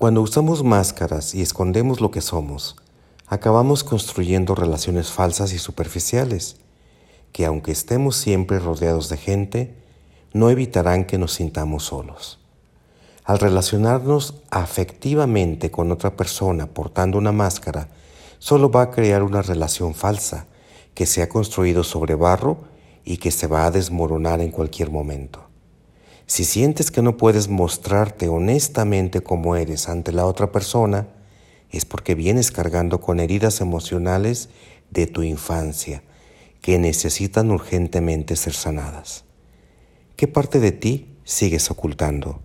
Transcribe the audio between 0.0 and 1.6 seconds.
Cuando usamos máscaras y